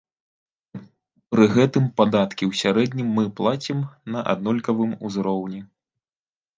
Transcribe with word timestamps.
Пры 1.35 1.45
гэтым 1.55 1.85
падаткі 2.01 2.43
ў 2.47 2.51
сярэднім 2.63 3.07
мы 3.21 3.29
плацім 3.43 3.87
на 4.17 4.27
аднолькавым 4.35 5.01
ўзроўні. 5.07 5.67